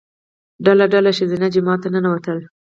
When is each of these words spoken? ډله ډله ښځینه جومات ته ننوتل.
ډله 0.65 0.85
ډله 0.93 1.09
ښځینه 1.17 1.47
جومات 1.53 1.79
ته 1.83 1.87
ننوتل. 1.93 2.37